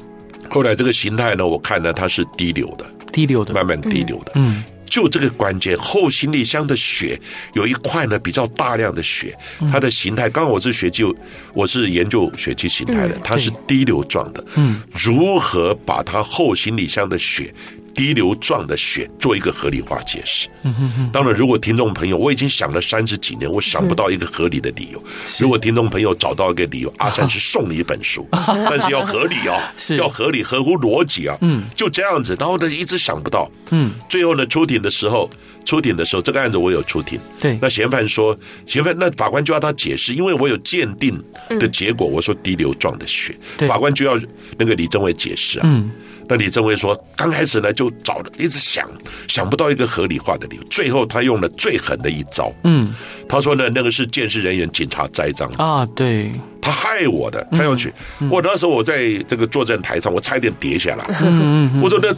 [0.49, 2.85] 后来这个形态呢，我看呢，它是滴流的。
[3.11, 3.53] 滴流的。
[3.53, 4.33] 慢慢滴流的。
[4.35, 4.63] 嗯。
[4.89, 7.19] 就这个关节，后行李箱的血
[7.53, 9.33] 有一块呢，比较大量的血，
[9.71, 11.15] 它的形态，刚刚我是血就，
[11.53, 14.43] 我是研究血迹形态的，它是滴流状的。
[14.55, 17.53] 嗯，如何把它后行李箱的血？
[17.97, 20.47] 滴流状的血做一个合理化解释。
[20.63, 21.09] 嗯哼哼。
[21.11, 25.03] 当然，如果听众朋友，我已经想了三十几年，我想不到一个合理的理由。
[25.39, 31.35] 如果听众朋友找到一个理由，阿善师送你一本书， 但是要合理哦，是要合理，合乎逻辑啊。
[31.41, 33.49] 嗯，就这样子，然后呢，一直想不到。
[33.71, 35.27] 嗯，最后呢，出庭的时候，
[35.65, 37.19] 出庭的时候，这个案子我有出庭。
[37.39, 43.35] 对，那嫌犯说，嫌犯那法官就要他解释，因为我有鉴定的结果，我说滴流状的血，
[43.67, 44.19] 法官就要
[44.55, 45.63] 那个李政委解释啊。
[45.65, 45.89] 嗯。
[46.29, 48.89] 那李正威说，刚开始呢就找了，一直想
[49.27, 52.51] 想不到一个合理化的理由，最后他用了最狠的一招。
[52.63, 52.93] 嗯，
[53.29, 57.93] 他说呢，那个是监视人员警察栽赃啊，对，他害我的，他要去。
[58.29, 61.05] 我那时候我在这个作战台上，我差一点跌下来。
[61.21, 62.13] 嗯，我说那。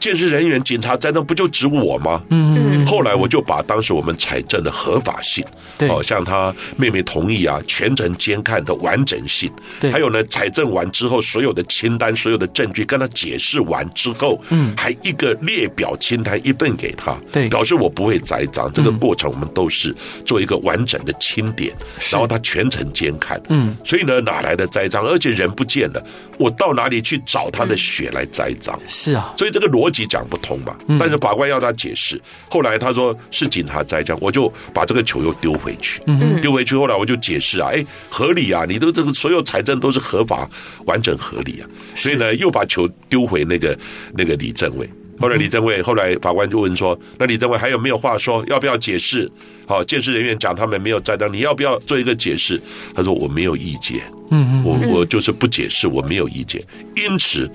[0.00, 2.22] 鉴识人员、警察在那不就指我吗？
[2.30, 5.44] 嗯，后来我就把当时我们采证的合法性，
[5.76, 18.72] 对，哦，像他妹妹同意啊，全程监看的完整性，对，还有呢，采证完之后所有的清单、所有的证据跟他解释完之后，嗯，还一个列表清单一份给他，对，表示我不会栽赃。
[18.72, 21.74] 这个过程我们都是做一个完整的清点，
[22.10, 25.04] 然后他全程监看，嗯，所以呢，哪来的栽赃？
[25.04, 26.02] 而且人不见了，
[26.38, 28.74] 我到哪里去找他的血来栽赃？
[28.88, 29.89] 是啊，所以这个逻。
[29.90, 32.20] 自己讲不通嘛，但是法官要他解释。
[32.48, 36.00] 后来他说是警察栽赃，我就把这个球又丢回去，
[36.40, 36.76] 丢回去。
[36.76, 40.48] 后来我就解释啊，哎，合理啊，你的这个所有财政都是合法、
[40.86, 41.68] 完整、合理啊。
[41.94, 43.78] 所以呢，又把球丢回那个
[44.14, 44.88] 那个李政委。
[45.18, 48.42] 后来李政委，后来法官就问说：“那李政委还有没有话说？
[48.46, 49.30] 要不要解释？”
[49.68, 52.58] 好，鉴识人员讲他们没有栽赃，你要不要做一个解释？
[52.94, 54.00] 他说：“我没有意见。”
[54.32, 56.62] 嗯嗯，我我就是不解释，我没有意见。
[56.96, 57.50] 因此。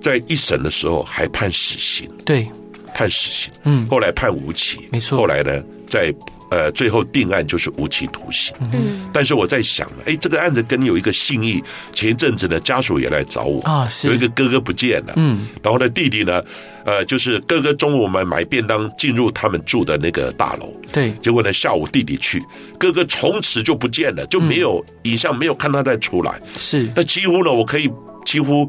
[0.00, 2.48] 在一审的时候还判死刑，对，
[2.94, 5.18] 判死刑，嗯，后来判无期，没错。
[5.18, 6.12] 后来呢，在
[6.50, 9.08] 呃最后定案就是无期徒刑，嗯。
[9.12, 13.60] 但是我在想，哎，这个案子跟有一个信义，前一阵子呢家属也来找我。
[13.62, 14.08] 啊，是。
[14.08, 16.42] 有一个哥哥不见了，嗯，然后呢弟弟呢，
[16.84, 22.42] 呃，就是哥哥中午我们买便当进入他们住的那个大楼，对，结果呢下午弟弟去，
[22.78, 26.90] 哥哥从此就不见了，就没有影像，没有看他再出来，是。
[26.96, 27.90] 那几乎呢，我可以
[28.24, 28.68] 几乎。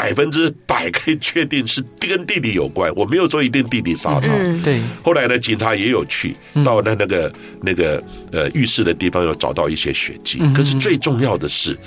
[0.00, 4.28] 百分之百可以确定是跟弟弟有关，我没有说一定弟弟杀他。
[4.28, 4.80] 嗯，对。
[5.04, 6.34] 后来呢，警察也有去
[6.64, 10.40] 到那那个那个呃浴室的地方，有找到一些血迹。
[10.54, 11.78] 可是最重要的是，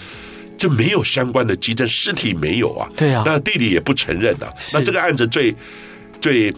[0.59, 2.87] 这没有相关的迹证，尸体没有啊。
[2.95, 3.23] 对啊。
[3.25, 4.45] 那弟弟也不承认啊。
[4.71, 5.51] 那这个案子最
[6.21, 6.53] 最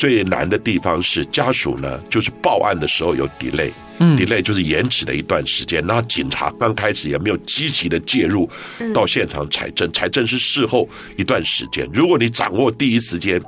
[0.00, 3.70] 最难的地方是家属呢，就是报案的时候有 delay。
[3.98, 8.48] 嗯，delay 就是延迟了一段时间，那警察刚开始也没有积极的介入
[8.94, 11.86] 到现场采证，采证是事后一段时间。
[11.92, 13.38] 如果你掌握第一时间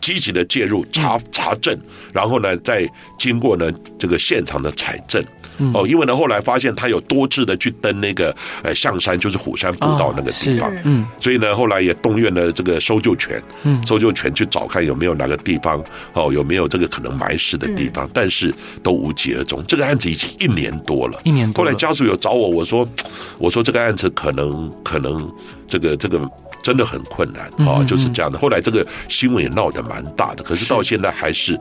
[0.00, 1.78] 积极的介入查查证，
[2.10, 5.22] 然后呢，再经过呢这个现场的采证。
[5.74, 19.64] 哦，因为呢，后来发现他有多次的去登那个呃象山，就是虎山步道那个地方，嗯，所以呢，后来也动员了这个搜救犬，嗯，搜救犬去找看有没有哪个地方哦，有没有这个可能埋尸的地方，但是都无疾而终。
[19.66, 21.64] 这个案子已经一年多了，一年多。
[21.64, 22.88] 后来家属有找我，我说，
[23.38, 25.30] 我说这个案子可能可能
[25.66, 26.18] 这个这个。
[26.68, 28.38] 真的很困难啊，就是这样的。
[28.38, 31.58] 后来这个新闻也闹得蛮大的，可是到现在还是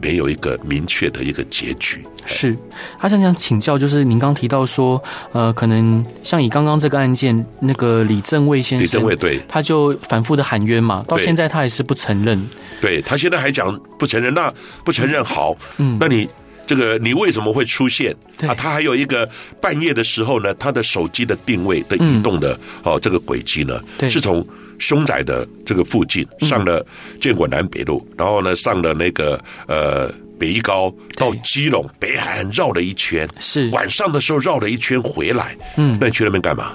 [0.00, 2.00] 没有一个明确的一个结局。
[2.24, 2.56] 是，
[2.96, 12.40] 他想想请教，就是您刚提到说，呃，可能像以刚刚这个案件，那个李正卫先生，李正卫对，他就反复的喊冤嘛，到现在他还是不承认。
[12.80, 16.28] 对，他现在还讲不承认，那不承认好，嗯，那你。
[16.66, 18.14] 这个你为什么会出现？
[18.46, 19.28] 啊，他还有一个
[19.60, 24.46] 半夜的时候呢，他的手机的定位的移动的哦，这个轨迹呢，是从
[24.78, 26.84] 凶宅的这个附近上了
[27.20, 33.70] 建国南北路，然后呢上了那个呃北一高到基隆北海岸绕了一圈，是。
[33.70, 36.72] 晚上的时候绕了一圈回来，嗯，那你去那边干嘛？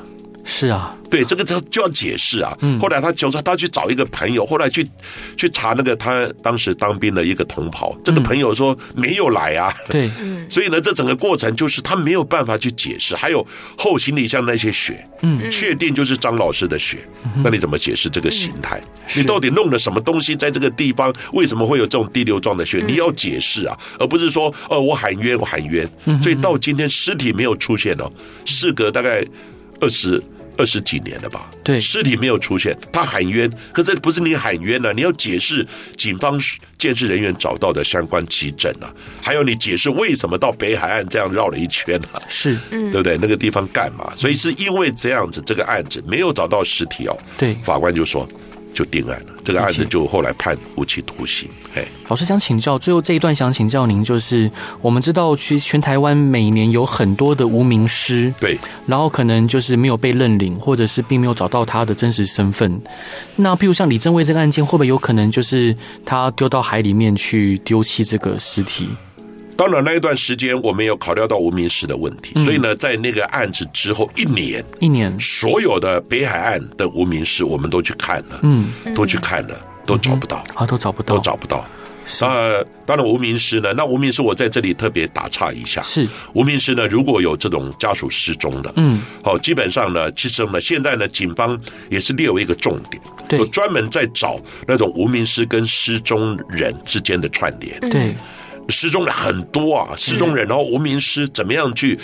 [0.50, 0.96] 是啊。
[1.10, 2.56] 对，这个就就要解释啊。
[2.80, 4.88] 后来他求说他去找一个朋友，后来去
[5.36, 9.74] 去查那个他当时当兵的一个同袍，这个朋友说没有来啊。
[9.88, 10.12] 对，
[10.48, 13.16] 所以呢，这整个过程就是他没有办法去解释。
[13.16, 17.00] 还有后行李箱那些血，嗯，确定就是张老师的血，
[17.44, 18.80] 那你怎么解释这个形态？
[19.16, 21.12] 你到底弄了什么东西在这个地方？
[21.34, 22.84] 为什么会有这种滴流状的血？
[22.86, 25.90] 你要解释啊，而不是说哦，我喊冤，我喊冤。
[26.22, 28.12] 所以到今天尸体没有出现哦，
[28.46, 29.26] 事隔大概
[29.82, 30.22] 二十。
[30.60, 31.50] 二十几年了吧？
[31.64, 34.94] 对，尸体没有出现，他喊冤，可这不是你喊冤了、啊？
[34.94, 36.38] 你要解释警方
[36.78, 38.94] 建设人员找到的相关迹证啊，
[39.24, 42.20] 还有你解释为什么到北海岸这样绕了一圈啊？
[42.28, 43.18] 是，对不对？
[43.22, 44.12] 那个地方干嘛？
[44.18, 47.18] 所以是因为这样子，这个案子没有找到尸体哦。
[47.38, 48.28] 对，法官就说。
[48.80, 51.50] 就定案了，这个案子就后来判无期徒刑。
[51.76, 54.50] 哎，老师想请教，最后这一段想请教您，就是
[54.82, 62.82] 我们知道，其实全台湾每年有很多的无名尸，对，然后可能就是没有被认领，或者是并没有找到他的真实身份。
[63.36, 68.88] 那譬如像李正卫这个案件，会不会有可能就是他丢到海里面去丢弃这个尸体？
[69.60, 81.66] 当然，那一段时间我们有考虑到无名尸的问题，嗯、所以呢，在那个案子之后一年，一年所有的北海岸的无名尸我们都去看了，嗯，都去看了，都找不到，啊、嗯，都找不到，都找不到。
[82.22, 83.74] 那当然无名尸呢？
[83.74, 86.88] 那无名尸我在这里特别打岔一下，是无名尸呢？
[86.88, 98.16] 如果有这种家属失踪的，嗯，好，基本上呢，其实呢，现在呢，警方也是列为一个重点，对，有专门在找那种无名尸跟失踪人之间的串联，对。
[98.70, 101.98] 失踪了很多啊，失踪人，然后无名尸怎么样去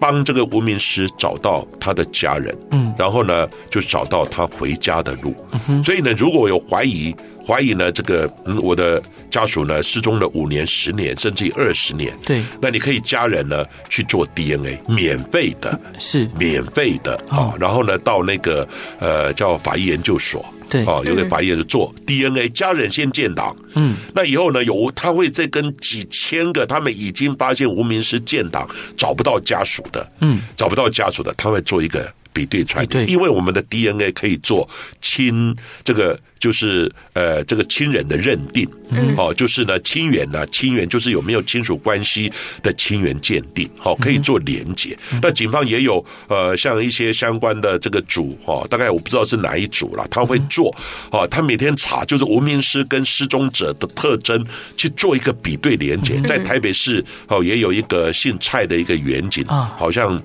[0.00, 2.56] 帮这个无名尸找到他的家人？
[2.72, 5.34] 嗯，然后呢，就找到他回家的路。
[5.68, 7.14] 嗯，所以呢，如果有怀疑，
[7.46, 16.28] 怀疑呢，这个嗯，我的家属呢失踪了五年、十年，甚至于二十年，对，那你可以家人呢去做 DNA，免费的，是。
[16.38, 17.52] 免费的啊。
[17.58, 18.66] 然后呢，到那个
[18.98, 20.44] 呃叫法医研究所。
[20.70, 34.68] 对，哦，有个法医做 DNA，家人先建档，嗯，那以后呢，有他会再跟几千个他们已经发现无名尸建档找不到家属的，嗯，找不到家属的，他会做一个比对串联，因为我们的 DNA 可以做
[35.00, 36.18] 亲这个。
[36.42, 42.32] 就是呃，这个亲人的认定，嗯，哦，就是呢，亲缘呢，亲缘就是有没有亲属关系
[42.64, 44.98] 的亲缘鉴定，好，可以做连结。
[45.22, 50.74] 那警方也有呃，像一些相关的这个组，哈，大概我不知道是哪一组了，他会做，
[51.12, 54.44] 哦，他每天查就是无名尸跟失踪者的特征
[54.76, 56.20] 去做一个比对连结。
[56.22, 60.20] 在台北市哦，也有一个姓蔡的一个远景啊，好像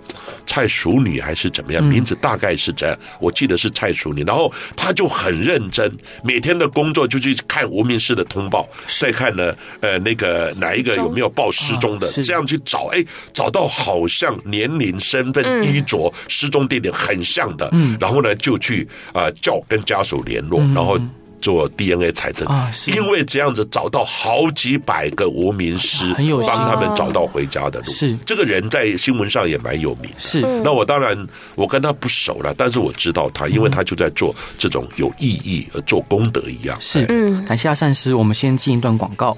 [0.48, 5.92] 蔡淑女还是怎么样，名字大概是这样，我记得是蔡淑玲，然后他就很认真。
[6.24, 8.68] 每天的工作就去看无名氏的通报，
[9.00, 21.00] 再看呢，呃，那个哪一个有没有报失踪的，这样去找，哎，找到好像年龄、身份、衣着、失踪地点很像的，嗯，然后呢就去啊叫跟家属联络，然后。
[21.42, 27.92] 做 DNA 采证啊，因为这样子找到好几百个无名尸，很有帮他们找到回家的路。
[27.92, 30.20] 是这个人在新闻上也蛮有名的。
[30.20, 31.16] 是，那我当然
[31.56, 36.78] 我跟他不熟了，但是我知道他，因为他就在做这种有意义、做功德一样。
[36.80, 39.38] 是，嗯，感谢阿善师，我们先进一段广告。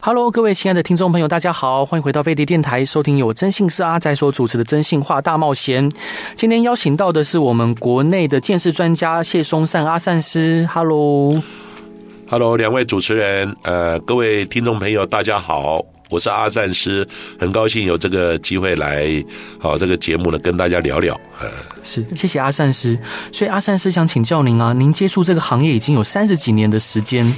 [0.00, 5.90] Hello，各位亲爱的听众朋友，大家好，欢迎回到飞碟电台，收听由真信是阿仔所主持的《真信话大冒险》。
[6.36, 10.64] 今天邀请到的是我们国内的鉴识专家谢松善阿善师。
[10.72, 17.06] Hello，Hello，两位主持人，呃，各位听众朋友，大家好，我是阿善师，
[17.38, 19.22] 很高兴有这个机会来，
[19.58, 21.14] 好这个节目呢，跟大家聊聊。
[21.38, 21.50] 呃，
[21.84, 22.98] 是，谢谢阿善师。
[23.30, 27.30] 所以阿善师想请教您啊，您接触这个行业已经有三十几年的时间，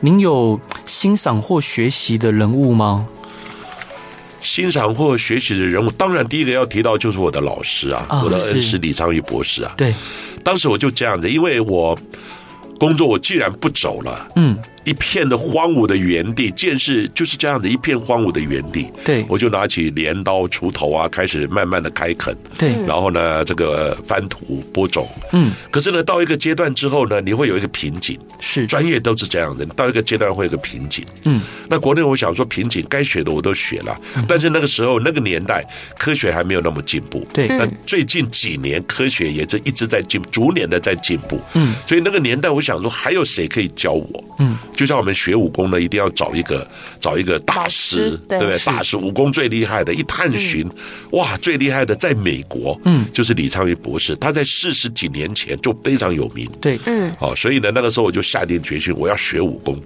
[0.00, 3.06] 您有欣赏或学习的人物吗？
[4.42, 9.72] 欣赏或学习的人物，当然第一个要提到就是我的老师啊，哦、我的恩师李昌钰博士啊。
[9.76, 9.94] 对，
[10.44, 11.98] 当时我就这样子，因为我
[12.78, 14.54] 工作，我既然不走了，嗯。
[14.88, 18.90] 一片的荒芜的原地，见识就是这样的一片荒芜的原地。
[19.04, 22.34] 对，我就拿起镰刀、锄头啊，开始慢慢的开垦。
[22.56, 25.06] 对，然后呢，这个翻土、播种。
[25.32, 28.18] 嗯，可是呢，到一个阶段之后呢，你会有一个瓶颈。
[28.40, 31.04] 是，专业都是这样的，到一个阶段会有个瓶颈。
[31.26, 33.94] 嗯，那国内我想说瓶颈，该学的我都学了，
[34.26, 35.62] 但是那个时候那个年代
[35.98, 37.22] 科学还没有那么进步。
[37.34, 41.38] 对，那最近几年科学也是一直在进，逐年的在进步。
[41.52, 44.24] 嗯，所以那个年代我想说，还有谁可以教我？
[44.38, 45.68] 嗯，就像我们学武功。
[45.68, 46.66] 呢，一定要找一个
[46.98, 48.58] 找一个大师，对不对？
[48.60, 50.66] 大师武功最厉害的，一探寻，
[51.10, 59.78] 哇，最厉害的在美国，嗯，就是李昌钰博士，他在四十几年前就非常有名，对，嗯，哦，所以呢，那个时候我就下定决心，我要学武功，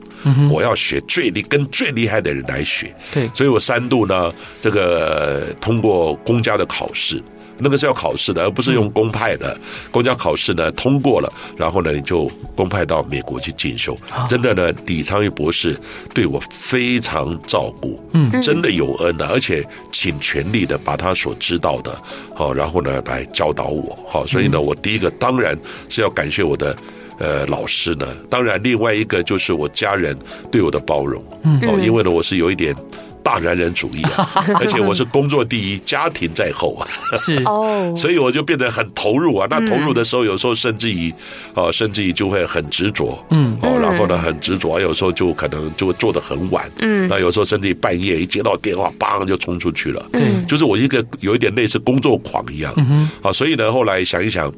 [0.48, 7.20] 我要学最厉跟最厉害的人来学，对，所以我三度呢，这个通过公家的考试。
[7.58, 9.56] 那个是要考试的，而不是用公派的。
[9.90, 13.96] 公家考试呢，通过了，然后呢，你就公派到美国去进修。
[14.28, 15.78] 真的呢，李昌钰博士
[16.14, 21.96] 对我非常照顾，嗯，真的有恩的，而且尽全力的把他所知道的，
[22.34, 23.98] 好，然后呢，来教导我。
[24.08, 25.56] 好，所以呢，我第一个当然
[25.88, 26.76] 是要感谢我的
[27.18, 28.06] 呃老师呢。
[28.28, 30.16] 当然，另外一个就是我家人
[30.50, 31.22] 对我的包容。
[31.44, 32.74] 嗯，哦，因为呢，我是有一点。
[33.22, 34.28] 大男人主义啊，
[34.60, 37.36] 而且我是工作第一，家庭在后啊，是。
[37.46, 39.46] 哦，所以我就变得很投入啊。
[39.50, 41.12] 那投入的时候，有时候甚至于，
[41.54, 52.86] 哦，甚至于就会很执着，嗯，哦，然后呢，很执着，有时候就可能就会做的很晚，嗯，那有时候甚至于半夜一接到电话，砰就冲出去了，对，就是我一个有一点类似工作狂一样，嗯
[53.22, 54.52] 哼，啊，所以呢，后来想一想。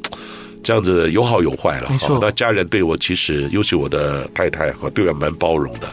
[0.64, 5.88] 这样子有好有坏了，好，那家人对我其实，尤其我的太太，和，对我蛮包容的，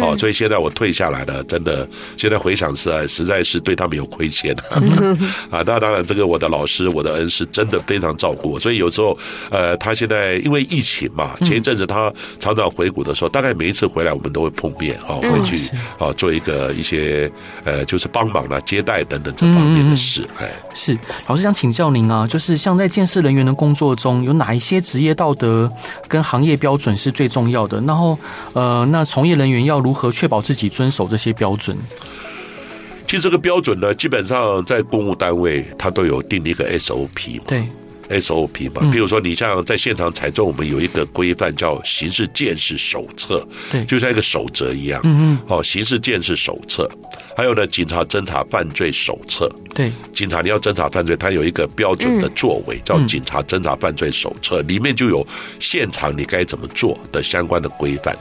[0.00, 4.62] 哦，所以现在我退下来了，真的，现在回想起来，实在是对他们有亏欠的，
[5.48, 9.16] 啊，那当然，这个我的老师，我的恩师，真的非常照顾我，所以有时候，
[9.48, 15.70] 呃，他现在因为疫情嘛，前一阵子他常常回国的时候，大概每一次回来，我们都会碰面，啊，会去
[16.00, 17.30] 啊做一个一些
[17.62, 20.98] 呃，就是帮忙啦、接待等等这方面的事，哎，是，
[21.28, 24.15] 老师想请教您啊，就是像在建设人员的工作中。
[24.24, 25.68] 有哪一些职业道德
[26.08, 27.80] 跟行业标准是最重要的？
[27.82, 28.18] 然后，
[28.52, 31.76] 呃，那从业人员要如何确保自己遵守这些标准？
[33.06, 37.44] 其实这个标准呢，基本上在公务单位它都有定一个 SOP 嘛。
[37.46, 37.64] 对。
[38.08, 45.00] SOP 嘛，比如说你像在现场采证，我们有一个规范叫《刑事鉴识手册》，对，就像一个守则一样。
[45.02, 45.38] 嗯嗯。
[45.48, 46.88] 哦，《刑事鉴识手册》，
[47.36, 49.46] 还有呢，《警察侦查犯罪手册》。
[49.74, 55.24] 对，警察你要侦查犯罪，它有一个标准的作为，叫《警察侦查犯罪手册》，里面就有
[55.60, 58.16] 现场你该怎么做的相关的规范。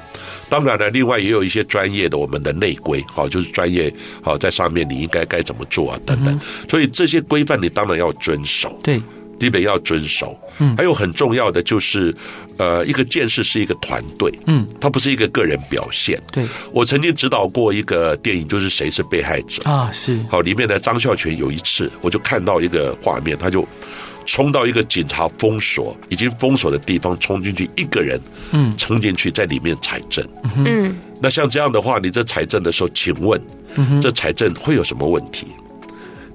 [0.50, 3.92] 当然了，另外也有一些专业的我们的内规，好，就是专业
[4.22, 6.38] 好在上面你应该该怎么做啊等等。
[6.70, 8.78] 所以这些规范你当然要遵守。
[8.84, 9.02] 对。
[9.38, 12.14] 基本要遵守，嗯，还有很重要的就是，
[12.58, 16.22] 呃，一个鉴识是一个团队，嗯，它不是一个个人表现。
[16.32, 20.24] 对，我曾经指导过一个电影，就是《谁是被害者》啊，是。
[20.30, 23.68] 好，里面的张孝全有一次，我就看到一个画面，他就
[24.26, 28.20] 冲到一个警察封锁、已经封锁的地方，冲进去，一个人，
[28.52, 30.26] 嗯，冲进去在里面采证，
[30.56, 33.40] 嗯，那像这样的话，你这采证的时候，请问，
[34.02, 35.48] 这采证会有什么问题？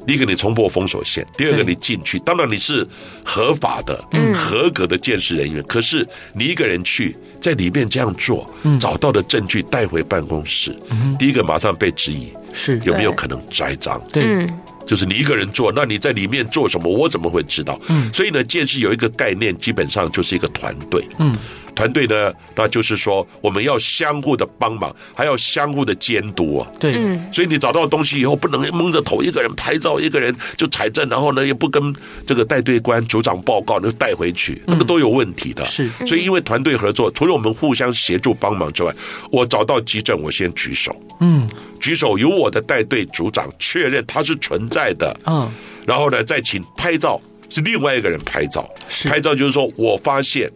[0.07, 2.87] 第一个，你冲破封锁线；第二个，你进去，当然你是
[3.25, 4.03] 合法的、
[4.35, 5.63] 合格的鉴识人员。
[5.65, 8.49] 可是你一个人去在里面这样做，
[8.79, 10.77] 找到的证据带回办公室，
[11.19, 14.01] 第一个马上被质疑，是有没有可能栽赃？
[14.13, 14.47] 对，
[14.87, 16.91] 就是你一个人做，那你在里面做什么？
[16.91, 17.79] 我怎么会知道？
[18.13, 21.07] 所以呢，建设有一个概念，基本上就是一个团队。
[21.19, 21.37] 嗯。
[21.75, 26.71] 团队呢，那就是说我们要相互的帮忙，还要相互的监督啊。
[26.79, 26.95] 对，
[27.33, 31.95] 所以你找到东西以后，不能蒙着头一个人拍照，一个人就采证，然后呢也不跟
[32.27, 35.65] 这个带队官组长报告，就带回去，那个都有问题的。
[35.65, 38.95] 是，所以因为团队合作，除了我们互相协助帮忙之外，
[39.31, 40.95] 我找到急诊，我先举手。
[41.21, 41.49] 嗯，
[41.81, 45.17] 举手由我的带队组长确认它是存在的。
[45.27, 45.51] 嗯，
[45.87, 48.69] 然后呢再请拍照，是另外一个人拍照。
[49.05, 50.51] 拍照就是说我发现。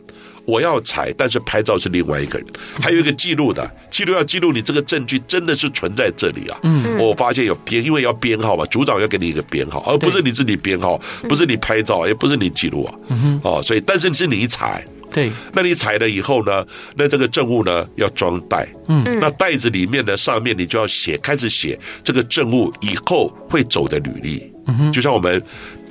[0.46, 2.46] 我要采，但是拍照是另外一个人，
[2.80, 6.58] 还有一个记录的记录要记录你这个证据真的是存在这里啊。
[6.62, 12.94] 嗯，我发现有编，因为要编号嘛，组长要给你一个编号，而不是你自己编号，不是你拍照，也不是你记录啊。
[13.08, 16.64] 嗯哼，哦，所以但是是你采，对，那你采了以后呢，
[16.96, 25.42] 那这个证物呢要装袋，嗯，那袋子里面的上面你就要写，开始写这个证物以后会走的履历，嗯哼，就像我们。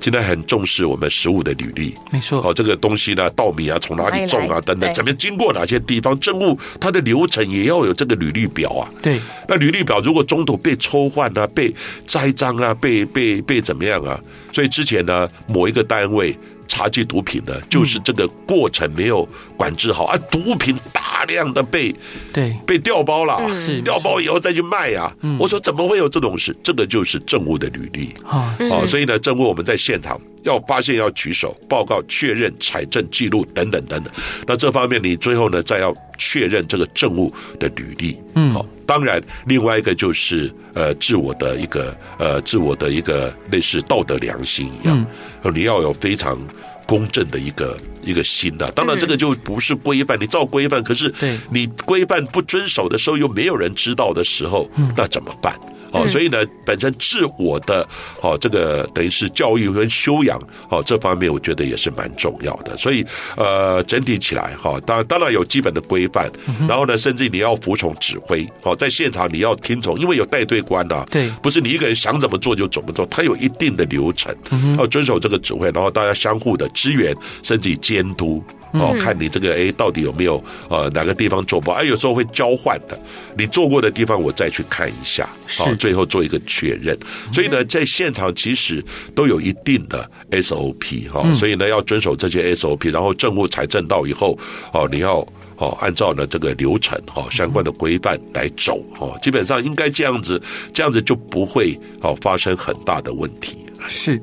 [0.04, 2.42] 现在很重视我们食物的履历，没错。
[2.46, 8.84] 哦，这个东西呢，稻米啊，从哪里种啊，等等，怎么经过哪些地方，政务它的流程也要有这个履历表啊。
[9.02, 9.18] 对。
[9.48, 11.74] 那履历表如果中途被抽换啊，被
[12.06, 14.20] 栽赃啊，被被被怎么样啊？
[14.52, 16.38] 所以之前呢，某一个单位。
[16.68, 21.94] 查缉毒品的，就是这个过程没有管制好，啊，毒品大量的被
[22.32, 22.56] 对。
[22.66, 25.14] 被调包了，是调包以后再去卖呀。
[25.40, 26.56] 我说怎么会有这种事？
[26.64, 28.14] 这个就是政务的履历。
[28.26, 28.58] 啊，
[28.88, 34.14] 所以呢，政务我们在现场要发现要举手报告确认采证记录等等等等。
[34.46, 38.66] 那这方面你最后呢，再要确认这个证物的履历，嗯，好。
[38.86, 45.08] 当然，另外一个就是呃，自我的一个呃，自我的一个类似道德良心一样，
[45.44, 46.38] 嗯、你要有非常
[46.86, 48.72] 公正的一个一个心呐、啊。
[48.76, 51.14] 当然，这个就不是规范，你照规范，可是
[51.50, 55.58] 你规范不遵守的时候，又没有人知道的时候，那怎么办？
[55.94, 57.88] 哦，所以呢，本身自我的
[58.22, 62.76] 哦，这个等于是教育跟修养哦，这方面我觉得也是蛮重要的。
[62.78, 63.06] 所以
[63.38, 66.30] 呃，整体起来哈，当然当然有基本的规范，
[66.68, 74.36] 然后呢，甚至你要服从指挥哦，在现场你要听从，因为有带队官呐，对，不是你一个人想怎么做就怎么做，他有一定的流程，
[74.78, 78.44] 要遵守这个指挥，然后大家相互的支援，甚至监督。
[78.74, 81.78] 哦，看你这个哎，到底有没有呃哪个地方做不好？
[81.78, 83.00] 哎，有时候会交换的，
[83.38, 85.30] 你做过的地方我再去看一下，
[85.60, 86.98] 好，最后做一个确认。
[87.34, 88.82] 所以呢，在现场其实
[89.14, 94.40] 都有一定的 SOP 哈，所以呢要遵守这些 SOP，然后政务财政到以后，
[94.72, 95.16] 哦，你要
[95.58, 100.42] 哦按照呢这个流程哈相关的规范来走哈，基本上应该这样子，
[100.74, 103.58] 这样子就不会哦发生很大的问题。
[103.90, 104.22] 是，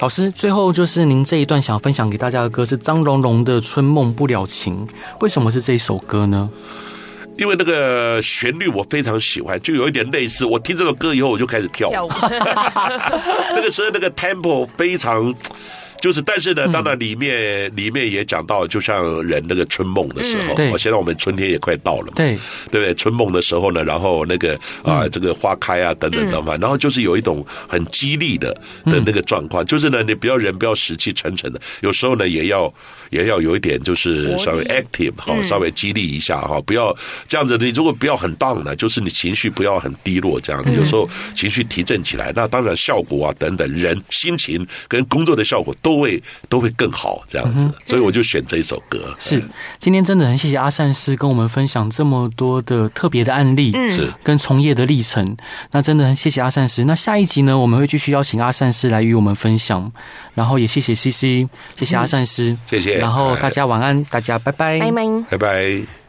[0.00, 4.86] 老师，最后就是您这一段想分享给大家的歌是张荣荣的《春梦不了情》，
[5.20, 6.48] 为什么是这一首歌呢？
[7.40, 12.08] 因为那个旋律我非常喜欢，就有一点类似，我听这首歌以后我就开始跳舞，
[13.56, 15.34] 那个时候那个 tempo 非常。
[16.00, 22.34] 就是，但是呢，当然里面里面也讲到，就像人那个春梦的时候，哦，现在我们春天也快到了嘛，对，
[22.70, 22.94] 对不对？
[22.94, 28.52] 春梦的时候呢，然后那个啊，这个花开啊，等等等等，然后就是有一种很激励的
[28.86, 32.72] 的那个状况，就是呢，你不要人不要死气沉沉的，有时候呢，也要
[33.10, 36.96] 也要有一点，就是稍微 active 哈，稍微激励一下哈，不要
[37.28, 37.58] 这样子。
[37.58, 45.89] 你如果不要很 down 呢，就是你情绪不要很低落这样，有时候情绪提振起来，那当然效果啊等等，人心情跟工作的效果都。
[45.90, 49.12] 都会都会更好这样子，所以我就选这一首歌。
[49.18, 49.42] 是
[49.80, 55.36] 今天真的很谢谢阿善师跟我们分享这么多的特别的案例，嗯，跟从业的历程。
[55.72, 56.84] 那真的很谢谢阿善师。
[56.84, 59.90] 那下一集呢，我们会继续邀请阿善师来与我们分享。
[60.34, 62.98] 然后也谢谢 CC，谢谢阿善师，谢谢。
[62.98, 65.99] 然后大家晚安，大家拜拜，拜拜，拜拜。